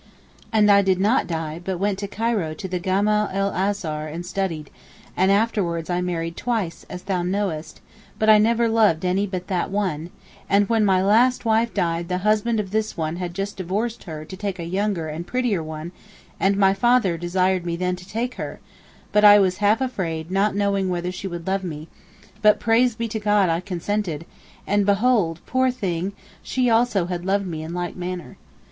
And 0.51 0.71
I 0.71 0.81
did 0.81 0.99
not 0.99 1.27
die 1.27 1.61
but 1.63 1.77
went 1.77 1.99
to 1.99 2.07
Cairo 2.07 2.55
to 2.55 2.67
the 2.67 2.79
Gama 2.79 3.29
el 3.31 3.53
Azhar 3.53 4.07
and 4.07 4.25
studied, 4.25 4.71
and 5.15 5.29
afterwards 5.29 5.91
I 5.91 6.01
married 6.01 6.35
twice, 6.35 6.87
as 6.89 7.03
thou 7.03 7.21
knowest, 7.21 7.81
but 8.17 8.27
I 8.27 8.39
never 8.39 8.67
loved 8.67 9.05
any 9.05 9.27
but 9.27 9.45
that 9.45 9.69
one, 9.69 10.09
and 10.49 10.67
when 10.67 10.83
my 10.85 11.03
last 11.03 11.45
wife 11.45 11.71
died 11.71 12.07
the 12.07 12.17
husband 12.25 12.59
of 12.59 12.71
this 12.71 12.97
one 12.97 13.17
had 13.17 13.35
just 13.35 13.57
divorced 13.57 14.05
her 14.05 14.25
to 14.25 14.35
take 14.35 14.57
a 14.57 14.63
younger 14.63 15.07
and 15.07 15.27
prettier 15.27 15.61
one 15.61 15.91
and 16.39 16.57
my 16.57 16.73
father 16.73 17.15
desired 17.15 17.63
me 17.63 17.75
then 17.75 17.95
to 17.97 18.09
take 18.09 18.33
her, 18.41 18.59
but 19.11 19.23
I 19.23 19.37
was 19.37 19.57
half 19.57 19.81
afraid 19.81 20.31
not 20.31 20.55
knowing 20.55 20.89
whether 20.89 21.11
she 21.11 21.27
would 21.27 21.45
love 21.45 21.63
me; 21.63 21.89
but, 22.41 22.59
Praise 22.59 22.95
be 22.95 23.07
to 23.07 23.19
God 23.19 23.49
I 23.49 23.59
consented, 23.59 24.25
and 24.65 24.83
behold, 24.83 25.41
poor 25.45 25.69
thing, 25.69 26.13
she 26.41 26.71
also 26.71 27.05
had 27.05 27.23
loved 27.23 27.45
me 27.45 27.61
in 27.61 27.75
like 27.75 27.95
manner. 27.95 28.37